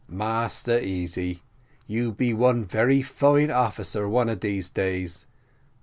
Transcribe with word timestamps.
"Massa 0.09 0.83
Easy, 0.83 1.43
you 1.85 2.11
be 2.11 2.33
one 2.33 2.65
very 2.65 3.03
fine 3.03 3.51
officer 3.51 4.09
one 4.09 4.29
of 4.29 4.39
dese 4.39 4.67
days. 4.71 5.27